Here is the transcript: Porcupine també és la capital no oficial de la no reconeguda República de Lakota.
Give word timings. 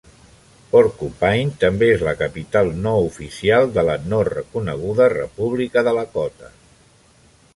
Porcupine 0.69 1.51
també 1.63 1.89
és 1.97 2.05
la 2.07 2.13
capital 2.21 2.71
no 2.87 2.93
oficial 3.09 3.69
de 3.75 3.85
la 3.89 3.99
no 4.13 4.23
reconeguda 4.31 5.09
República 5.17 5.87
de 5.89 5.97
Lakota. 5.99 6.53